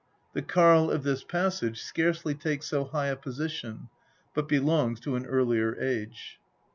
[0.33, 3.89] The Karl of this passage scarcely takes so high a position,
[4.33, 6.39] but belongs to an earlier age.